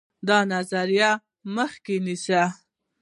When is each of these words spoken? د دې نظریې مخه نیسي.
د 0.03 0.03
دې 0.29 0.39
نظریې 0.51 1.11
مخه 1.55 1.95
نیسي. 2.05 2.41